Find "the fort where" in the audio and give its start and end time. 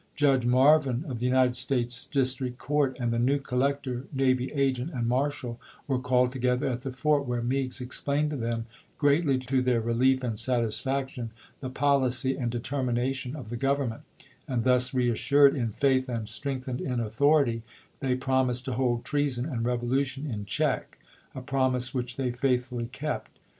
6.81-7.43